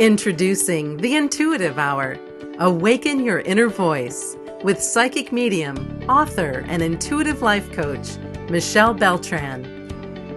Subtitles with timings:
[0.00, 2.18] Introducing the Intuitive Hour.
[2.58, 8.16] Awaken your inner voice with psychic medium, author, and intuitive life coach,
[8.48, 9.62] Michelle Beltran.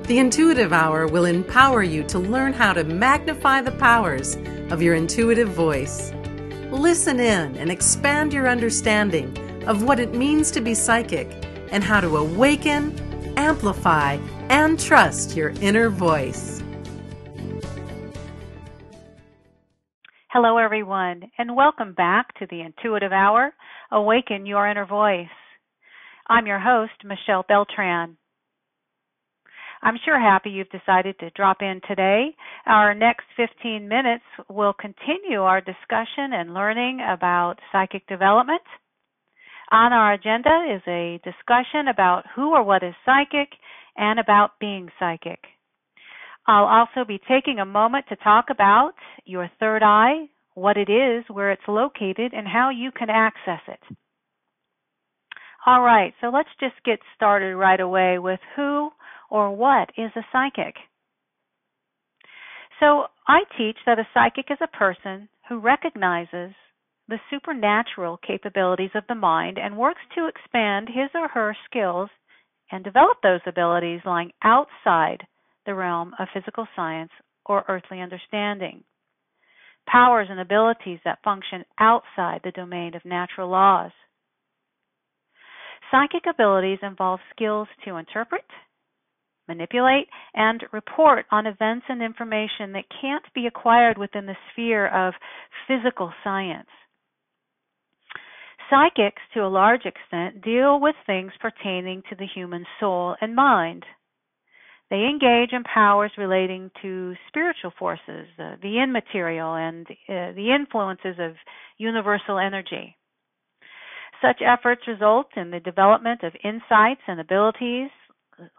[0.04, 4.36] The Intuitive Hour will empower you to learn how to magnify the powers
[4.72, 6.12] of your intuitive voice.
[6.70, 9.36] Listen in and expand your understanding
[9.68, 11.32] of what it means to be psychic
[11.72, 12.94] and how to awaken,
[13.38, 14.18] amplify,
[14.50, 16.62] and trust your inner voice.
[20.38, 23.54] Hello, everyone, and welcome back to the Intuitive Hour
[23.90, 25.30] Awaken Your Inner Voice.
[26.28, 28.18] I'm your host, Michelle Beltran.
[29.82, 32.36] I'm sure happy you've decided to drop in today.
[32.66, 38.64] Our next 15 minutes will continue our discussion and learning about psychic development.
[39.72, 43.54] On our agenda is a discussion about who or what is psychic
[43.96, 45.40] and about being psychic.
[46.48, 48.94] I'll also be taking a moment to talk about
[49.26, 53.80] your third eye, what it is, where it's located, and how you can access it.
[55.66, 58.92] All right, so let's just get started right away with who
[59.32, 60.76] or what is a psychic.
[62.80, 66.54] So, I teach that a psychic is a person who recognizes
[67.08, 72.10] the supernatural capabilities of the mind and works to expand his or her skills
[72.72, 75.26] and develop those abilities lying outside
[75.66, 77.12] the realm of physical science
[77.46, 78.84] or earthly understanding.
[79.88, 83.92] Powers and abilities that function outside the domain of natural laws.
[85.92, 88.46] Psychic abilities involve skills to interpret,
[89.48, 95.14] manipulate, and report on events and information that can't be acquired within the sphere of
[95.68, 96.68] physical science.
[98.70, 103.86] Psychics, to a large extent, deal with things pertaining to the human soul and mind.
[104.90, 111.16] They engage in powers relating to spiritual forces, uh, the immaterial, and uh, the influences
[111.20, 111.34] of
[111.78, 112.96] universal energy.
[114.22, 117.90] Such efforts result in the development of insights and abilities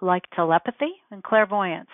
[0.01, 1.91] like telepathy and clairvoyance.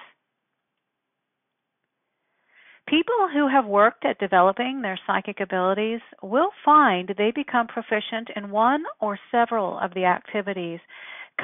[2.88, 8.50] People who have worked at developing their psychic abilities will find they become proficient in
[8.50, 10.80] one or several of the activities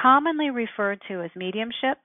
[0.01, 1.99] commonly referred to as mediumship,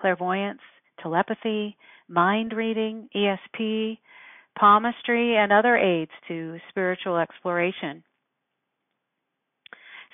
[0.00, 0.60] clairvoyance,
[1.02, 1.76] telepathy,
[2.08, 3.98] mind reading, ESP,
[4.58, 8.02] palmistry, and other aids to spiritual exploration.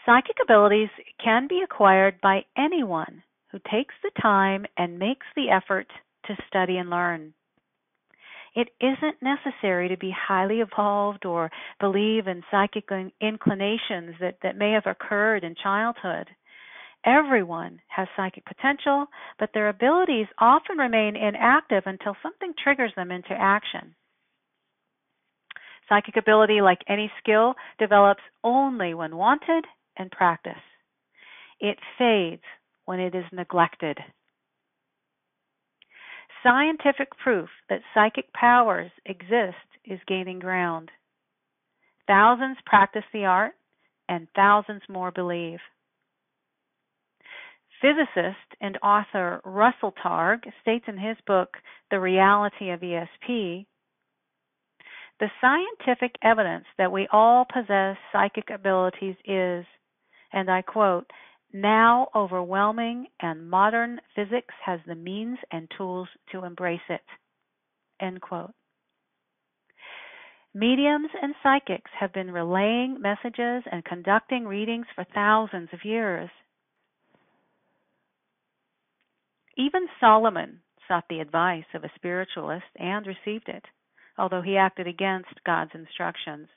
[0.04, 0.90] Psychic abilities
[1.22, 5.86] can be acquired by anyone who takes the time and makes the effort
[6.26, 7.32] to study and learn.
[8.54, 12.88] It isn't necessary to be highly evolved or believe in psychic
[13.20, 16.28] inclinations that, that may have occurred in childhood.
[17.06, 19.06] Everyone has psychic potential,
[19.38, 23.94] but their abilities often remain inactive until something triggers them into action.
[25.88, 29.64] Psychic ability, like any skill, develops only when wanted
[29.96, 30.56] and practiced.
[31.60, 32.42] It fades
[32.86, 33.98] when it is neglected
[36.46, 40.90] scientific proof that psychic powers exist is gaining ground.
[42.06, 43.54] Thousands practice the art,
[44.08, 45.58] and thousands more believe.
[47.86, 51.56] Physicist and author Russell Targ states in his book,
[51.92, 53.64] The Reality of ESP,
[55.20, 59.64] the scientific evidence that we all possess psychic abilities is,
[60.32, 61.08] and I quote,
[61.52, 67.04] now overwhelming, and modern physics has the means and tools to embrace it.
[68.00, 68.50] End quote.
[70.54, 76.28] Mediums and psychics have been relaying messages and conducting readings for thousands of years.
[79.56, 83.64] Even Solomon sought the advice of a spiritualist and received it,
[84.18, 86.48] although he acted against God's instructions.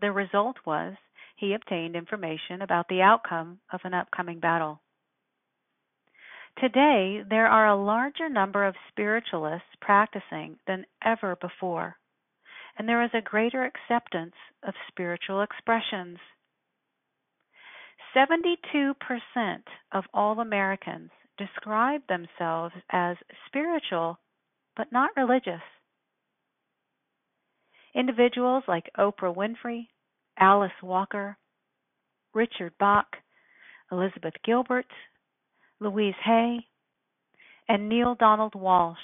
[0.00, 0.94] The result was
[1.36, 4.80] he obtained information about the outcome of an upcoming battle.
[6.58, 11.96] Today, there are a larger number of spiritualists practicing than ever before,
[12.78, 16.18] and there is a greater acceptance of spiritual expressions.
[18.14, 18.94] 72%
[19.92, 23.16] of all Americans describe themselves as
[23.46, 24.18] spiritual
[24.76, 25.62] but not religious.
[27.94, 29.88] Individuals like Oprah Winfrey,
[30.38, 31.36] Alice Walker,
[32.34, 33.06] Richard Bach,
[33.92, 34.86] Elizabeth Gilbert,
[35.80, 36.66] Louise Hay,
[37.68, 38.96] and Neale Donald Walsch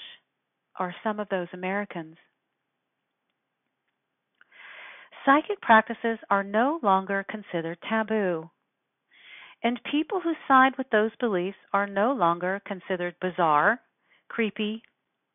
[0.79, 2.17] are some of those Americans.
[5.25, 8.51] Psychic practices are no longer considered taboo,
[9.62, 13.81] and people who side with those beliefs are no longer considered bizarre,
[14.29, 14.83] creepy,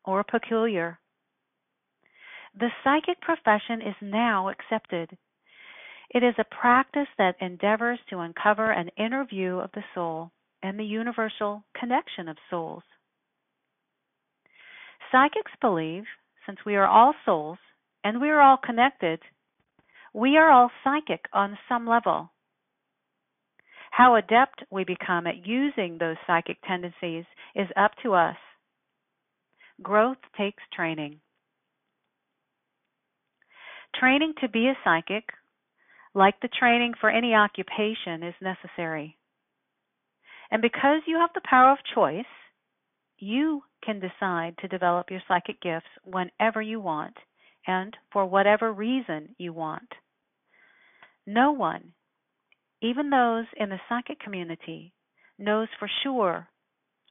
[0.04, 0.98] or peculiar.
[2.58, 5.16] The psychic profession is now accepted.
[6.10, 10.30] It is a practice that endeavors to uncover an inner view of the soul
[10.62, 12.82] and the universal connection of souls.
[15.12, 16.04] Psychics believe,
[16.46, 17.58] since we are all souls
[18.02, 19.20] and we are all connected,
[20.14, 22.30] we are all psychic on some level.
[23.96, 28.36] How adept we become at using those psychic tendencies is up to us.
[29.82, 31.18] Growth takes training.
[33.98, 35.24] Training to be a psychic,
[36.14, 39.16] like the training for any occupation, is necessary.
[40.50, 42.26] And because you have the power of choice,
[43.18, 47.16] you can decide to develop your psychic gifts whenever you want
[47.66, 49.88] and for whatever reason you want.
[51.26, 51.94] No one,
[52.82, 54.92] even those in the psychic community,
[55.38, 56.48] knows for sure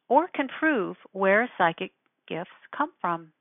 [0.08, 1.92] or can prove where psychic
[2.28, 3.32] gifts come from.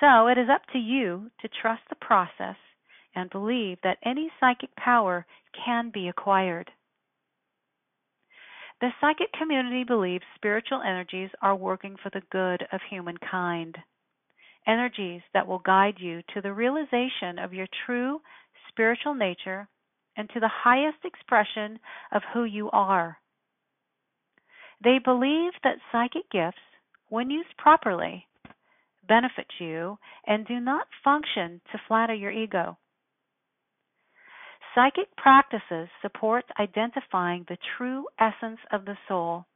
[0.00, 2.56] So it is up to you to trust the process
[3.14, 5.24] and believe that any psychic power
[5.64, 6.70] can be acquired.
[8.80, 13.78] The psychic community believes spiritual energies are working for the good of humankind.
[14.66, 18.20] Energies that will guide you to the realization of your true
[18.68, 19.68] spiritual nature
[20.16, 21.78] and to the highest expression
[22.12, 23.18] of who you are.
[24.82, 26.58] They believe that psychic gifts,
[27.08, 28.26] when used properly,
[29.06, 32.76] benefit you and do not function to flatter your ego.
[34.74, 39.46] Psychic practices support identifying the true essence of the soul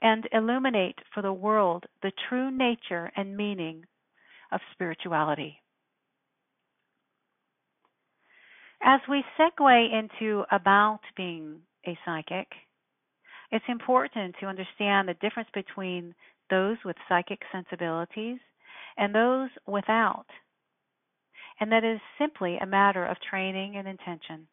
[0.00, 3.84] and illuminate for the world the true nature and meaning
[4.50, 5.59] of spirituality.
[8.82, 12.48] As we segue into about being a psychic,
[13.50, 16.14] it's important to understand the difference between
[16.48, 18.38] those with psychic sensibilities
[18.96, 20.26] and those without
[21.60, 24.48] and that is simply a matter of training and intention.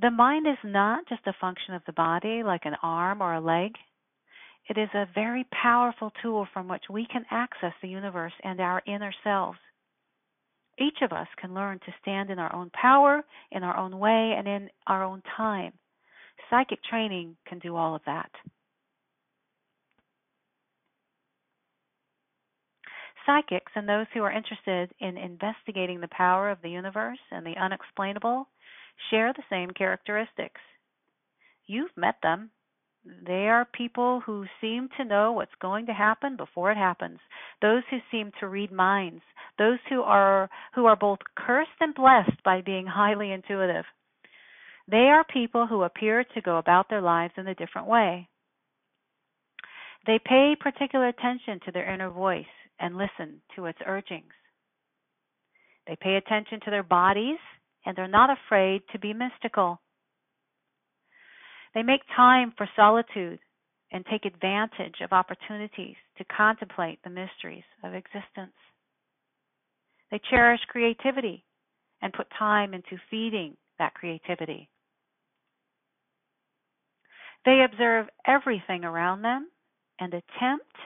[0.00, 3.40] The mind is not just a function of the body like an arm or a
[3.40, 3.72] leg.
[4.68, 8.82] It is a very powerful tool from which we can access the universe and our
[8.86, 9.58] inner selves.
[10.78, 14.34] Each of us can learn to stand in our own power, in our own way,
[14.36, 15.72] and in our own time.
[16.50, 18.30] Psychic training can do all of that.
[23.24, 27.56] Psychics and those who are interested in investigating the power of the universe and the
[27.56, 28.46] unexplainable
[29.10, 30.60] share the same characteristics.
[31.66, 32.50] You've met them.
[33.04, 37.18] They are people who seem to know what's going to happen before it happens.
[37.60, 39.22] Those who seem to read minds.
[39.58, 43.84] Those who are who are both cursed and blessed by being highly intuitive.
[44.88, 48.28] They are people who appear to go about their lives in a different way.
[50.06, 52.44] They pay particular attention to their inner voice
[52.78, 54.32] and listen to its urgings.
[55.86, 57.38] They pay attention to their bodies
[57.86, 59.80] and they're not afraid to be mystical.
[61.74, 63.40] They make time for solitude
[63.92, 68.54] and take advantage of opportunities to contemplate the mysteries of existence.
[70.10, 71.44] They cherish creativity
[72.02, 74.68] and put time into feeding that creativity.
[77.44, 79.48] They observe everything around them
[80.00, 80.76] and attempt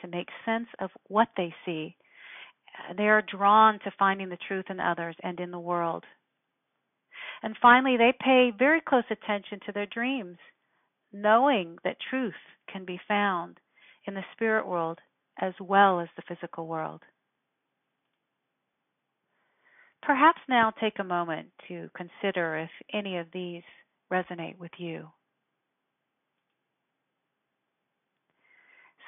[0.00, 1.96] to make sense of what they see.
[2.96, 6.04] They are drawn to finding the truth in others and in the world.
[7.42, 10.38] And finally, they pay very close attention to their dreams,
[11.12, 12.34] knowing that truth
[12.72, 13.58] can be found
[14.06, 14.98] in the spirit world
[15.40, 17.02] as well as the physical world.
[20.02, 23.62] Perhaps now take a moment to consider if any of these
[24.10, 25.10] resonate with you.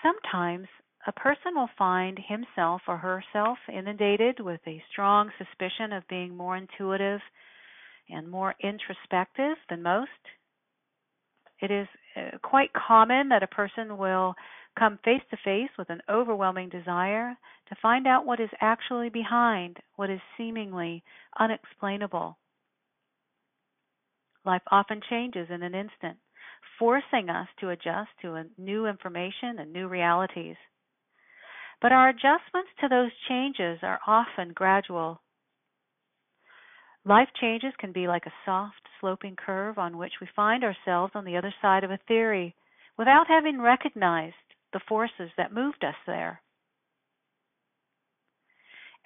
[0.03, 0.69] Sometimes
[1.07, 6.57] a person will find himself or herself inundated with a strong suspicion of being more
[6.57, 7.21] intuitive
[8.13, 10.11] and more introspective than most.
[11.61, 11.87] It is
[12.17, 14.35] uh, quite common that a person will
[14.79, 17.37] come face to face with an overwhelming desire
[17.69, 21.03] to find out what is actually behind what is seemingly
[21.39, 22.39] unexplainable.
[24.45, 26.17] Life often changes in an instant
[26.79, 30.57] forcing us to adjust to new information and new realities.
[31.81, 35.21] But our adjustments to those changes are often gradual.
[37.05, 41.25] Life changes can be like a soft, sloping curve on which we find ourselves on
[41.25, 42.55] the other side of a theory
[42.99, 44.35] without having recognized
[44.73, 46.43] the forces that moved us there.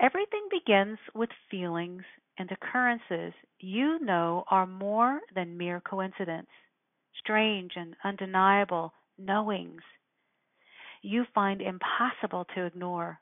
[0.00, 2.02] Everything begins with feelings
[2.36, 6.48] and occurrences you know are more than mere coincidence
[7.20, 9.80] strange and undeniable knowings
[11.02, 13.20] you find impossible to ignore.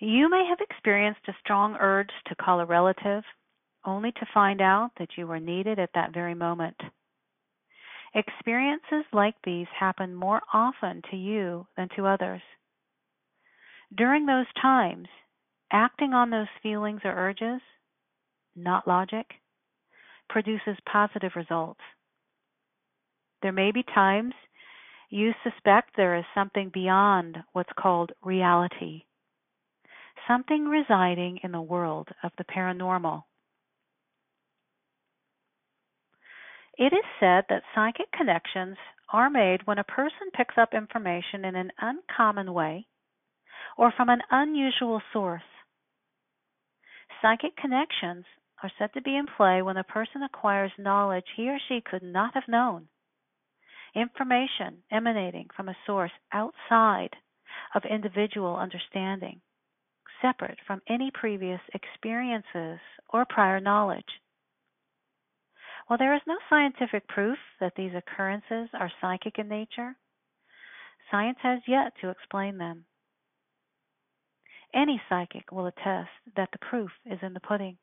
[0.00, 3.24] You may have experienced a strong urge to call a relative
[3.84, 6.76] only to find out that you were needed at that very moment.
[8.14, 12.42] Experiences like these happen more often to you than to others.
[13.96, 15.08] During those times,
[15.72, 17.60] acting on those feelings or urges,
[18.54, 19.26] not logic,
[20.28, 21.80] produces positive results.
[23.42, 24.34] There may be times
[25.10, 29.04] you suspect there is something beyond what's called reality,
[30.28, 33.22] something residing in the world of the paranormal.
[36.76, 38.76] It is said that psychic connections
[39.12, 42.86] are made when a person picks up information in an uncommon way
[43.76, 45.42] or from an unusual source.
[47.20, 48.24] Psychic connections
[48.62, 52.02] are said to be in play when a person acquires knowledge he or she could
[52.02, 52.86] not have known.
[53.94, 57.10] Information emanating from a source outside
[57.74, 59.40] of individual understanding,
[60.22, 64.20] separate from any previous experiences or prior knowledge.
[65.86, 69.96] While there is no scientific proof that these occurrences are psychic in nature,
[71.10, 72.84] science has yet to explain them.
[74.74, 77.78] Any psychic will attest that the proof is in the pudding.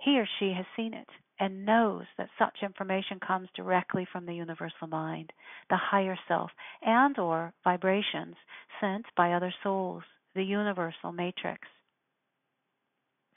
[0.00, 4.34] He or she has seen it and knows that such information comes directly from the
[4.34, 5.32] universal mind,
[5.70, 6.50] the higher self,
[6.82, 8.36] and or vibrations
[8.80, 10.02] sent by other souls,
[10.34, 11.68] the universal matrix.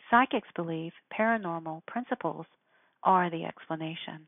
[0.09, 2.45] Psychics believe paranormal principles
[3.03, 4.27] are the explanation.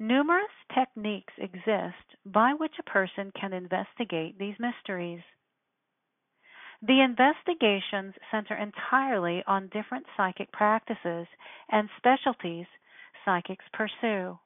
[0.00, 5.22] Numerous techniques exist by which a person can investigate these mysteries.
[6.82, 11.26] The investigations center entirely on different psychic practices
[11.70, 12.66] and specialties
[13.24, 14.38] psychics pursue.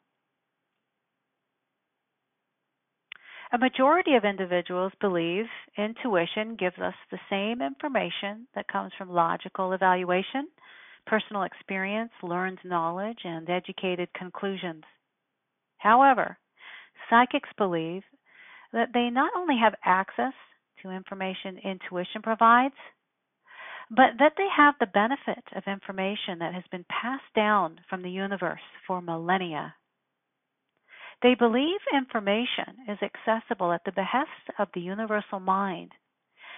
[3.53, 5.45] A majority of individuals believe
[5.77, 10.49] intuition gives us the same information that comes from logical evaluation
[11.07, 14.85] personal experience, learned knowledge, and educated conclusions.
[15.79, 16.39] However,
[17.11, 18.03] psychics believe
[18.73, 20.33] that they not only have access
[20.83, 22.75] to information intuition provides,
[23.91, 28.11] but that they have the benefit of information that has been passed down from the
[28.11, 29.75] universe for millennia.
[31.23, 35.93] They believe information is accessible at the behest of the universal mind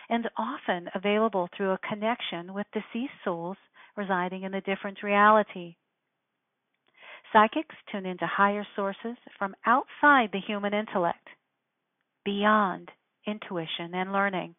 [0.09, 3.59] and often available through a connection with deceased souls
[3.97, 5.76] residing in a different reality.
[7.33, 11.28] Psychics tune into higher sources from outside the human intellect,
[12.25, 12.90] beyond
[13.26, 14.54] intuition and learning.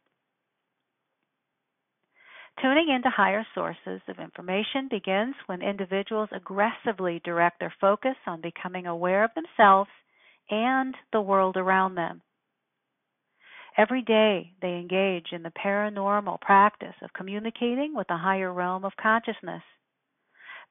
[2.62, 8.88] Tuning into higher sources of information begins when individuals aggressively direct their focus on becoming
[8.88, 9.90] aware of themselves
[10.50, 12.22] and the world around them.
[13.78, 18.96] Every day they engage in the paranormal practice of communicating with a higher realm of
[18.96, 19.64] consciousness,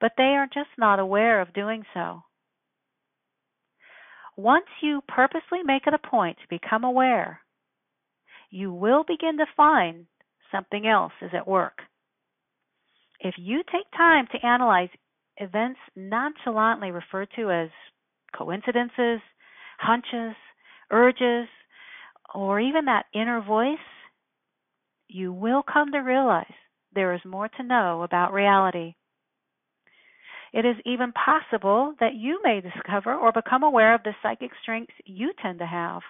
[0.01, 2.23] but they are just not aware of doing so.
[4.35, 7.41] Once you purposely make it a point to become aware,
[8.49, 10.07] you will begin to find
[10.51, 11.79] something else is at work.
[13.19, 14.89] If you take time to analyze
[15.37, 17.69] events nonchalantly referred to as
[18.37, 19.21] coincidences,
[19.79, 20.35] hunches,
[20.91, 21.47] urges,
[22.33, 23.77] or even that inner voice,
[25.07, 26.53] you will come to realize
[26.93, 28.95] there is more to know about reality.
[30.53, 34.93] It is even possible that you may discover or become aware of the psychic strengths
[35.05, 36.01] you tend to have.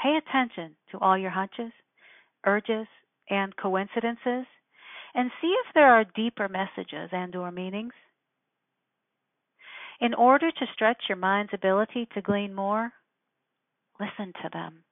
[0.00, 1.72] Pay attention to all your hunches,
[2.44, 2.86] urges,
[3.30, 4.46] and coincidences
[5.14, 7.92] and see if there are deeper messages and or meanings.
[10.00, 12.92] In order to stretch your mind's ability to glean more,
[14.02, 14.82] Listen to them.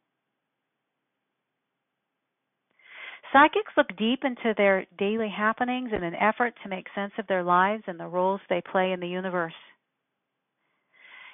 [3.33, 7.45] Psychics look deep into their daily happenings in an effort to make sense of their
[7.45, 9.54] lives and the roles they play in the universe.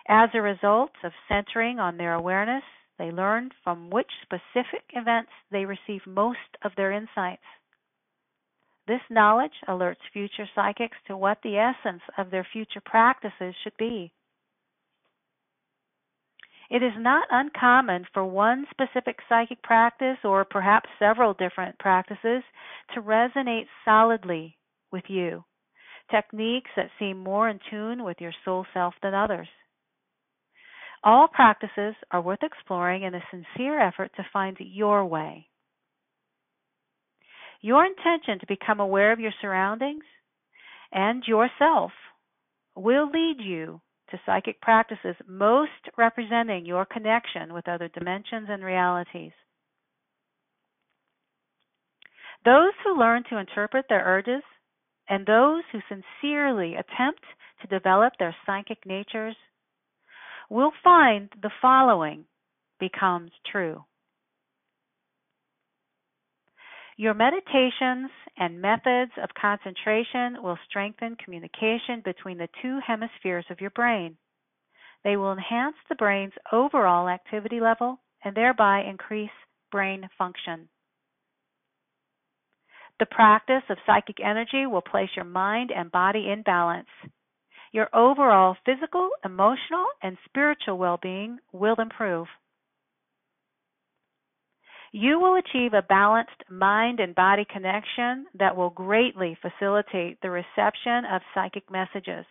[0.09, 2.63] As a result of centering on their awareness,
[2.99, 7.43] they learn from which specific events they receive most of their insights.
[8.87, 14.13] This knowledge alerts future psychics to what the essence of their future practices should be.
[16.69, 22.43] It is not uncommon for one specific psychic practice or perhaps several different practices
[22.93, 24.57] to resonate solidly
[24.91, 25.45] with you,
[26.11, 29.49] techniques that seem more in tune with your soul self than others.
[31.07, 35.47] All practices are worth exploring in a sincere effort to find your way.
[37.61, 40.03] Your intention to become aware of your surroundings
[40.91, 41.93] and yourself
[42.75, 49.33] will lead you to psychic practices most representing your connection with other dimensions and realities.
[52.45, 54.43] Those who learn to interpret their urges
[55.09, 57.23] and those who sincerely attempt
[57.63, 59.37] to develop their psychic natures
[60.51, 62.25] will find the following
[62.79, 63.85] becomes true.
[66.99, 73.71] Your meditations and methods of concentration will strengthen communication between the two hemispheres of your
[73.71, 74.17] brain.
[75.05, 79.31] They will enhance the brain's overall activity level and thereby increase
[79.71, 80.69] brain function.
[82.99, 86.89] The practice of psychic energy will place your mind and body in balance.
[87.77, 92.27] Your overall physical, emotional, and spiritual well being will improve.
[94.93, 101.05] You will achieve a balanced mind and body connection that will greatly facilitate the reception
[101.13, 102.25] of psychic messages.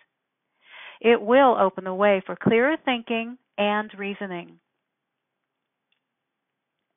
[0.99, 4.59] It will open the way for clearer thinking and reasoning.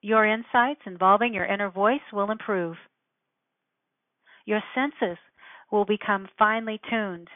[0.00, 2.76] Your insights involving your inner voice will improve.
[4.47, 5.19] Your senses
[5.71, 7.28] will become finely tuned.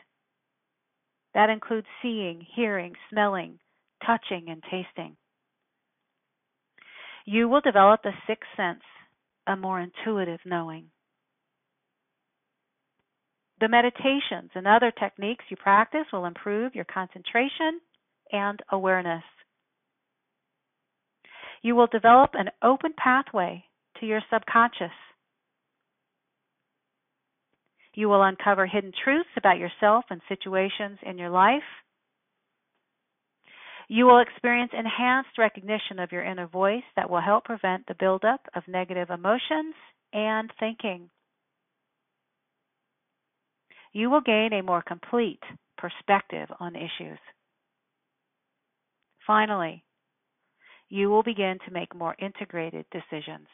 [1.34, 3.58] That includes seeing, hearing, smelling,
[4.06, 5.16] touching, and tasting.
[7.24, 8.82] You will develop a sixth sense,
[9.46, 10.86] a more intuitive knowing.
[13.60, 17.80] The meditations and other techniques you practice will improve your concentration
[18.32, 19.22] and awareness.
[21.62, 23.64] You will develop an open pathway
[24.00, 24.90] to your subconscious.
[27.94, 31.62] You will uncover hidden truths about yourself and situations in your life
[33.88, 38.40] you will experience enhanced recognition of your inner voice that will help prevent the buildup
[38.54, 39.74] of negative emotions
[40.14, 41.10] and thinking.
[43.92, 45.42] You will gain a more complete
[45.76, 47.18] perspective on issues.
[49.26, 49.84] Finally,
[50.88, 53.46] you will begin to make more integrated decisions.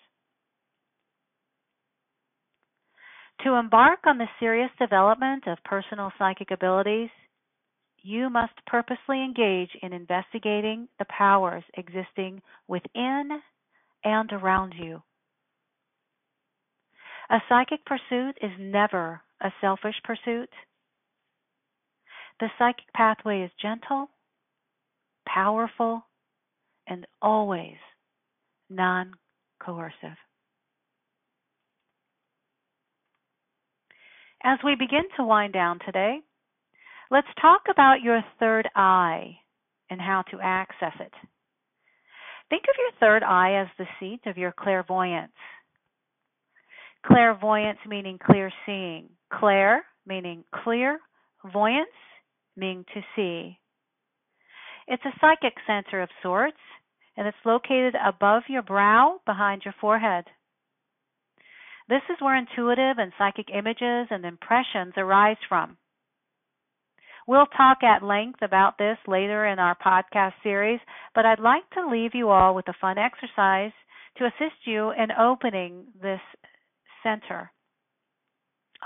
[3.44, 7.10] To embark on the serious development of personal psychic abilities,
[8.02, 13.40] you must purposely engage in investigating the powers existing within
[14.04, 15.02] and around you.
[17.30, 20.50] A psychic pursuit is never a selfish pursuit.
[22.40, 24.08] The psychic pathway is gentle,
[25.26, 26.02] powerful,
[26.86, 27.76] and always
[28.70, 29.12] non
[29.60, 30.16] coercive.
[34.44, 36.20] As we begin to wind down today,
[37.10, 39.38] Let's talk about your third eye
[39.88, 41.12] and how to access it.
[42.50, 45.32] Think of your third eye as the seat of your clairvoyance.
[47.06, 49.08] Clairvoyance meaning clear seeing.
[49.32, 50.98] Clair meaning clear.
[51.50, 51.88] Voyance
[52.56, 53.58] meaning to see.
[54.86, 56.58] It's a psychic center of sorts,
[57.16, 60.24] and it's located above your brow behind your forehead.
[61.88, 65.78] This is where intuitive and psychic images and impressions arise from.
[67.26, 70.80] We'll talk at length about this later in our podcast series,
[71.14, 73.72] but I'd like to leave you all with a fun exercise
[74.16, 76.20] to assist you in opening this
[77.02, 77.50] center.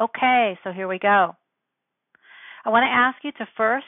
[0.00, 1.36] Okay, so here we go.
[2.64, 3.86] I want to ask you to first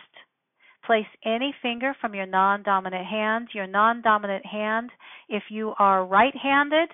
[0.86, 3.48] place any finger from your non dominant hand.
[3.54, 4.90] Your non dominant hand,
[5.28, 6.90] if you are right handed,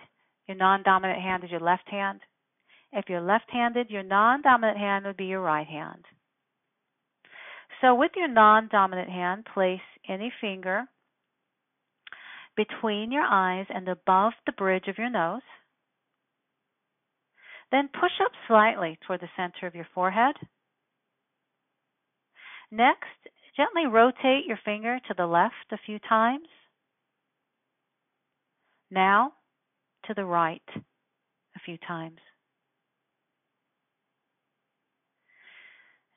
[0.50, 2.20] your non dominant hand is your left hand.
[2.92, 6.04] If you're left handed, your non dominant hand would be your right hand.
[7.80, 10.84] So with your non-dominant hand, place any finger
[12.56, 15.40] between your eyes and above the bridge of your nose.
[17.72, 20.34] Then push up slightly toward the center of your forehead.
[22.70, 23.06] Next,
[23.56, 26.48] gently rotate your finger to the left a few times.
[28.90, 29.32] Now,
[30.10, 32.18] to the right a few times.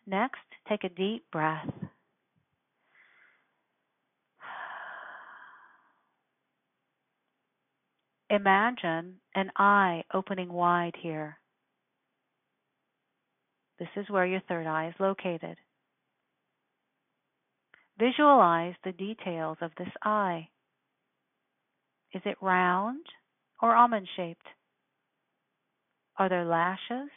[0.08, 1.70] Next, take a deep breath.
[8.32, 11.38] Imagine an eye opening wide here.
[13.78, 15.58] This is where your third eye is located.
[18.00, 20.48] Visualize the details of this eye.
[22.16, 23.06] Is it round
[23.64, 24.46] or almond shaped?
[26.20, 27.10] Are there lashes?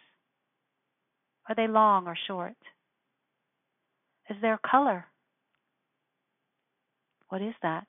[1.48, 2.54] Are they long or short?
[4.30, 5.06] Is there color?
[7.30, 7.88] What is that?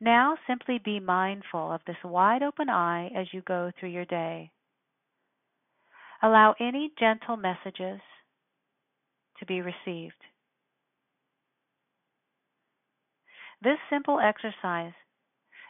[0.00, 4.52] Now simply be mindful of this wide open eye as you go through your day.
[6.22, 8.00] Allow any gentle messages
[9.40, 10.14] to be received.
[13.64, 14.92] This simple exercise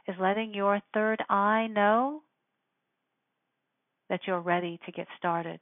[0.09, 2.23] is letting your third eye know
[4.11, 5.61] that you're ready to get started,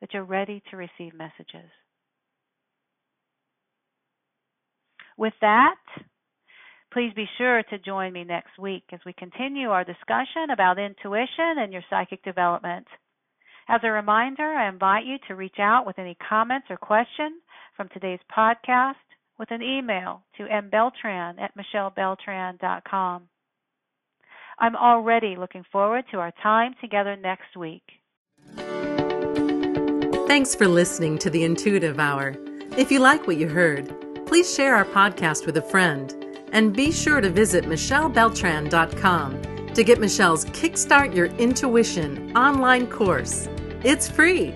[0.00, 1.70] that you're ready to receive messages.
[5.16, 5.76] With that,
[6.92, 11.58] please be sure to join me next week as we continue our discussion about intuition
[11.58, 12.86] and your psychic development.
[13.68, 17.40] As a reminder, I invite you to reach out with any comments or questions
[17.76, 18.94] from today's podcast
[19.38, 23.22] with an email to mbeltran at michellebeltran.com.
[24.60, 27.82] I'm already looking forward to our time together next week.
[30.26, 32.36] Thanks for listening to the Intuitive Hour.
[32.76, 36.14] If you like what you heard, please share our podcast with a friend
[36.52, 39.42] and be sure to visit michellebeltran.com
[39.74, 43.48] to get Michelle's Kickstart Your Intuition online course.
[43.84, 44.54] It's free.